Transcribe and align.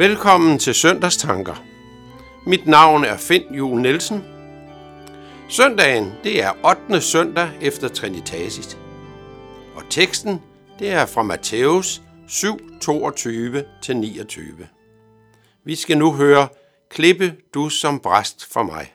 Velkommen 0.00 0.58
til 0.58 0.74
Søndagstanker. 0.74 1.64
Mit 2.46 2.66
navn 2.66 3.04
er 3.04 3.16
Finn 3.16 3.54
Jul 3.54 3.80
Nielsen. 3.80 4.24
Søndagen, 5.48 6.12
det 6.24 6.42
er 6.42 6.52
8. 6.88 7.00
søndag 7.00 7.50
efter 7.60 7.88
Trinitatis. 7.88 8.78
Og 9.74 9.82
teksten, 9.90 10.42
det 10.78 10.90
er 10.90 11.06
fra 11.06 11.22
Matthæus 11.22 12.02
7, 12.28 12.60
22-29. 12.84 14.66
Vi 15.64 15.74
skal 15.74 15.98
nu 15.98 16.12
høre, 16.12 16.48
Klippe 16.90 17.34
du 17.54 17.68
som 17.68 18.00
bræst 18.00 18.52
for 18.52 18.62
mig. 18.62 18.92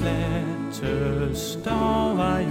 Världens 0.00 0.80
lättest 0.80 1.66
av 1.66 2.20
all. 2.20 2.44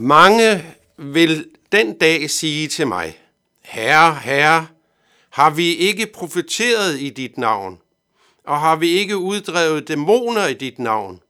Mange 0.00 0.76
vil 0.96 1.50
den 1.72 1.98
dag 1.98 2.30
sige 2.30 2.68
til 2.68 2.86
mig, 2.86 3.18
Herre, 3.60 4.14
Herre, 4.14 4.66
har 5.30 5.50
vi 5.50 5.74
ikke 5.74 6.06
profeteret 6.06 7.00
i 7.00 7.10
dit 7.10 7.38
navn? 7.38 7.80
Og 8.44 8.60
har 8.60 8.76
vi 8.76 8.88
ikke 8.88 9.16
uddrevet 9.16 9.88
dæmoner 9.88 10.46
i 10.46 10.54
dit 10.54 10.78
navn? 10.78 11.22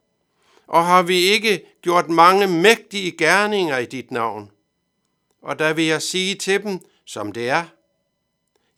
Og 0.66 0.86
har 0.86 1.02
vi 1.02 1.16
ikke 1.16 1.64
gjort 1.82 2.08
mange 2.08 2.46
mægtige 2.46 3.12
gerninger 3.12 3.78
i 3.78 3.86
dit 3.86 4.10
navn? 4.10 4.50
Og 5.42 5.58
der 5.58 5.72
vil 5.72 5.84
jeg 5.84 6.02
sige 6.02 6.34
til 6.34 6.62
dem, 6.62 6.80
som 7.04 7.32
det 7.32 7.48
er. 7.48 7.64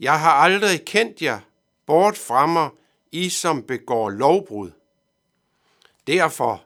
Jeg 0.00 0.20
har 0.20 0.32
aldrig 0.32 0.84
kendt 0.84 1.22
jer, 1.22 1.40
bort 1.86 2.18
fra 2.18 2.46
mig, 2.46 2.68
I 3.12 3.28
som 3.28 3.62
begår 3.62 4.10
lovbrud. 4.10 4.70
Derfor 6.06 6.62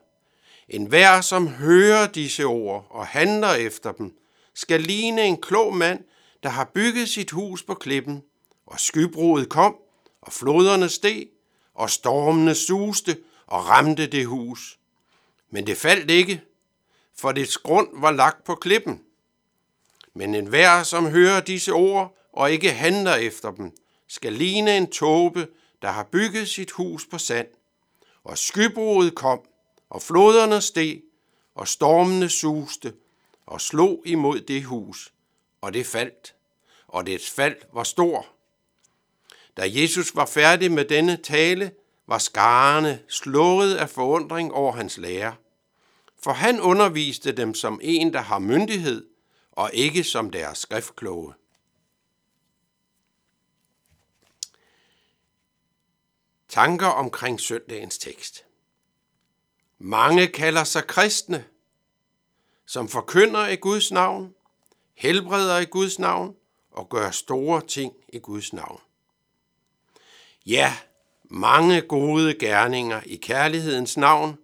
en 0.68 0.86
hver, 0.86 1.20
som 1.20 1.48
hører 1.48 2.06
disse 2.06 2.44
ord 2.44 2.86
og 2.90 3.06
handler 3.06 3.54
efter 3.54 3.92
dem, 3.92 4.16
skal 4.54 4.80
ligne 4.80 5.22
en 5.22 5.40
klog 5.40 5.76
mand, 5.76 6.04
der 6.42 6.48
har 6.48 6.70
bygget 6.74 7.08
sit 7.08 7.30
hus 7.30 7.62
på 7.62 7.74
klippen, 7.74 8.22
og 8.66 8.80
skybrudet 8.80 9.48
kom, 9.48 9.76
og 10.20 10.32
floderne 10.32 10.88
steg, 10.88 11.28
og 11.74 11.90
stormene 11.90 12.54
suste 12.54 13.16
og 13.46 13.68
ramte 13.68 14.06
det 14.06 14.26
hus. 14.26 14.78
Men 15.50 15.66
det 15.66 15.76
faldt 15.76 16.10
ikke, 16.10 16.40
for 17.18 17.32
dets 17.32 17.58
grund 17.58 17.88
var 17.92 18.10
lagt 18.10 18.44
på 18.44 18.54
klippen. 18.54 19.00
Men 20.14 20.34
enhver, 20.34 20.82
som 20.82 21.06
hører 21.06 21.40
disse 21.40 21.72
ord 21.72 22.18
og 22.32 22.52
ikke 22.52 22.70
handler 22.70 23.14
efter 23.14 23.50
dem, 23.50 23.72
skal 24.08 24.32
ligne 24.32 24.76
en 24.76 24.90
tåbe, 24.90 25.48
der 25.82 25.88
har 25.88 26.02
bygget 26.12 26.48
sit 26.48 26.70
hus 26.70 27.06
på 27.10 27.18
sand. 27.18 27.46
Og 28.24 28.38
skybrudet 28.38 29.14
kom, 29.14 29.40
og 29.94 30.02
floderne 30.02 30.60
steg, 30.60 31.02
og 31.54 31.68
stormene 31.68 32.28
suste, 32.28 32.94
og 33.46 33.60
slog 33.60 34.02
imod 34.06 34.40
det 34.40 34.64
hus, 34.64 35.12
og 35.60 35.74
det 35.74 35.86
faldt, 35.86 36.34
og 36.88 37.06
dets 37.06 37.30
fald 37.30 37.56
var 37.72 37.84
stor. 37.84 38.26
Da 39.56 39.62
Jesus 39.66 40.14
var 40.14 40.26
færdig 40.26 40.72
med 40.72 40.84
denne 40.84 41.16
tale, 41.16 41.72
var 42.06 42.18
skarerne 42.18 43.02
slået 43.08 43.74
af 43.74 43.90
forundring 43.90 44.52
over 44.52 44.72
hans 44.72 44.98
lære. 44.98 45.34
For 46.22 46.32
han 46.32 46.60
underviste 46.60 47.32
dem 47.32 47.54
som 47.54 47.80
en, 47.82 48.12
der 48.12 48.20
har 48.20 48.38
myndighed, 48.38 49.06
og 49.52 49.70
ikke 49.72 50.04
som 50.04 50.30
deres 50.30 50.58
skriftkloge. 50.58 51.34
Tanker 56.48 56.86
omkring 56.86 57.40
søndagens 57.40 57.98
tekst. 57.98 58.44
Mange 59.78 60.26
kalder 60.26 60.64
sig 60.64 60.86
kristne, 60.86 61.44
som 62.66 62.88
forkynder 62.88 63.46
i 63.46 63.56
Guds 63.56 63.92
navn, 63.92 64.34
helbreder 64.94 65.58
i 65.58 65.64
Guds 65.64 65.98
navn 65.98 66.36
og 66.70 66.88
gør 66.88 67.10
store 67.10 67.66
ting 67.66 67.92
i 68.08 68.18
Guds 68.18 68.52
navn. 68.52 68.80
Ja, 70.46 70.76
mange 71.24 71.80
gode 71.80 72.34
gerninger 72.34 73.00
i 73.06 73.16
kærlighedens 73.16 73.96
navn, 73.96 74.38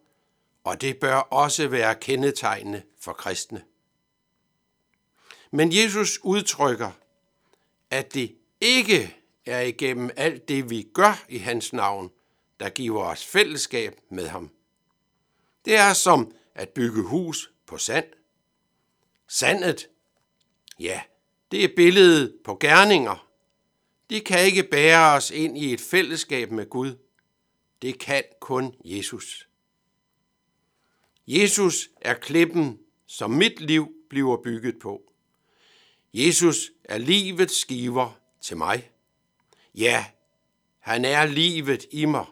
og 0.65 0.81
det 0.81 1.01
bør 1.01 1.15
også 1.15 1.69
være 1.69 1.95
kendetegnende 1.95 2.83
for 3.01 3.13
kristne. 3.13 3.65
Men 5.51 5.73
Jesus 5.73 6.19
udtrykker, 6.23 6.91
at 7.91 8.15
det 8.15 8.37
ikke 8.60 9.16
er 9.47 9.60
igennem 9.60 10.10
alt 10.16 10.49
det, 10.49 10.71
vi 10.71 10.89
gør 10.95 11.25
i 11.28 11.39
hans 11.39 11.72
navn, 11.72 12.10
der 12.60 12.69
giver 12.69 13.04
os 13.04 13.27
fællesskab 13.27 14.01
med 14.10 14.28
ham. 14.28 14.51
Det 15.65 15.77
er 15.77 15.92
som 15.92 16.34
at 16.54 16.68
bygge 16.68 17.03
hus 17.03 17.51
på 17.66 17.78
sand. 17.78 18.07
Sandet, 19.28 19.89
ja, 20.78 21.03
det 21.51 21.65
er 21.65 21.68
billedet 21.77 22.39
på 22.45 22.57
gerninger. 22.60 23.27
De 24.10 24.21
kan 24.21 24.47
ikke 24.47 24.62
bære 24.62 25.16
os 25.16 25.30
ind 25.30 25.59
i 25.59 25.72
et 25.72 25.80
fællesskab 25.80 26.51
med 26.51 26.71
Gud. 26.71 26.98
Det 27.83 27.98
kan 27.98 28.22
kun 28.41 28.74
Jesus. 28.84 29.48
Jesus 31.27 31.89
er 32.01 32.15
klippen, 32.15 32.78
som 33.06 33.30
mit 33.30 33.60
liv 33.60 33.95
bliver 34.09 34.36
bygget 34.42 34.78
på. 34.78 35.13
Jesus 36.15 36.71
er 36.84 36.98
livets 36.98 37.60
skiver 37.60 38.21
til 38.41 38.56
mig. 38.56 38.91
Ja, 39.74 40.06
han 40.78 41.04
er 41.04 41.27
livet 41.27 41.86
i 41.91 42.04
mig. 42.04 42.27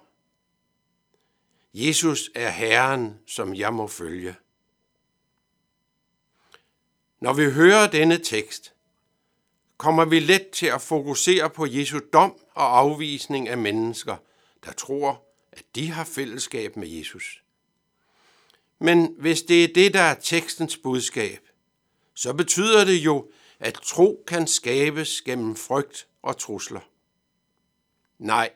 Jesus 1.75 2.31
er 2.35 2.51
Herren, 2.51 3.19
som 3.27 3.55
jeg 3.55 3.75
må 3.75 3.87
følge. 3.87 4.37
Når 7.21 7.33
vi 7.33 7.51
hører 7.51 7.91
denne 7.91 8.19
tekst, 8.19 8.75
kommer 9.77 10.05
vi 10.05 10.21
let 10.21 10.51
til 10.51 10.67
at 10.67 10.83
fokusere 10.83 11.51
på 11.51 11.67
Jesu 11.67 12.01
dom 12.13 12.41
og 12.55 12.79
afvisning 12.79 13.49
af 13.49 13.59
mennesker, 13.59 14.17
der 14.65 14.73
tror, 14.73 15.25
at 15.53 15.65
de 15.75 15.89
har 15.91 16.05
fællesskab 16.05 16.77
med 16.77 16.89
Jesus. 16.89 17.43
Men 18.79 19.15
hvis 19.19 19.43
det 19.43 19.65
er 19.65 19.69
det, 19.75 19.95
der 19.95 20.01
er 20.01 20.15
tekstens 20.15 20.77
budskab, 20.77 21.49
så 22.15 22.33
betyder 22.33 22.85
det 22.85 22.97
jo, 22.97 23.31
at 23.59 23.75
tro 23.75 24.25
kan 24.27 24.47
skabes 24.47 25.23
gennem 25.23 25.57
frygt 25.57 26.07
og 26.23 26.39
trusler. 26.39 26.81
Nej, 28.19 28.51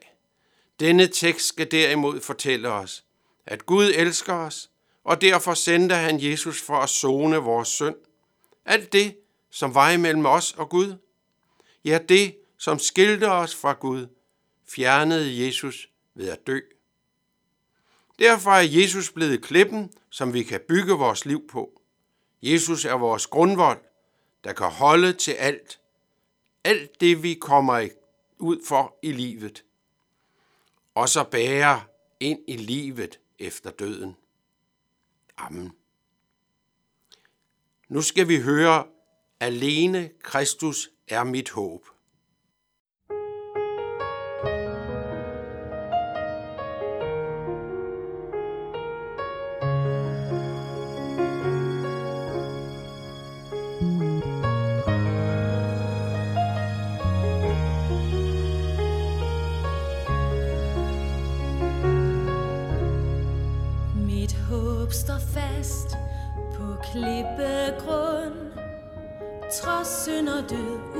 denne 0.81 1.07
tekst 1.07 1.47
skal 1.49 1.71
derimod 1.71 2.21
fortælle 2.21 2.69
os, 2.69 3.05
at 3.47 3.67
Gud 3.67 3.93
elsker 3.95 4.35
os, 4.35 4.71
og 5.05 5.21
derfor 5.21 5.55
sendte 5.55 5.95
han 5.95 6.23
Jesus 6.23 6.63
for 6.63 6.77
at 6.77 6.91
zone 6.91 7.37
vores 7.37 7.69
synd. 7.69 7.97
Alt 8.65 8.93
det, 8.93 9.17
som 9.51 9.75
var 9.75 9.91
imellem 9.91 10.27
os 10.27 10.53
og 10.53 10.69
Gud. 10.69 10.97
Ja, 11.85 11.99
det, 12.09 12.37
som 12.59 12.79
skilte 12.79 13.31
os 13.31 13.55
fra 13.55 13.73
Gud, 13.73 14.07
fjernede 14.69 15.47
Jesus 15.47 15.89
ved 16.15 16.29
at 16.29 16.47
dø. 16.47 16.61
Derfor 18.19 18.51
er 18.51 18.63
Jesus 18.63 19.11
blevet 19.11 19.43
klippen, 19.43 19.93
som 20.11 20.35
vi 20.35 20.43
kan 20.43 20.61
bygge 20.69 20.93
vores 20.93 21.25
liv 21.25 21.49
på. 21.49 21.83
Jesus 22.43 22.85
er 22.85 22.95
vores 22.95 23.27
grundvold, 23.27 23.81
der 24.45 24.53
kan 24.53 24.67
holde 24.67 25.13
til 25.13 25.33
alt. 25.33 25.81
Alt 26.65 27.01
det, 27.01 27.23
vi 27.23 27.35
kommer 27.35 27.89
ud 28.39 28.67
for 28.69 28.99
i 29.03 29.13
livet. 29.13 29.65
Og 30.95 31.09
så 31.09 31.25
bære 31.25 31.83
ind 32.21 32.41
i 32.49 32.57
livet 32.57 33.21
efter 33.39 33.71
døden. 33.71 34.17
Amen. 35.37 35.73
Nu 37.89 38.03
skal 38.03 38.29
vi 38.29 38.41
høre, 38.41 38.87
alene 39.41 40.11
Kristus 40.23 40.91
er 41.09 41.25
mit 41.25 41.51
håb. 41.51 41.87
Trods 70.03 70.27
synd 70.51 70.92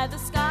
by 0.00 0.06
the 0.06 0.18
sky. 0.18 0.49